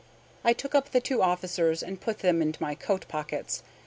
[0.43, 3.61] I took up the two officers, and put them into my coat pockets.